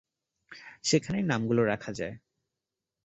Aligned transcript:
সেখানেই 0.83 1.23
নামগুলো 1.23 1.61
রাখা 1.63 1.91
হয়। 1.91 2.13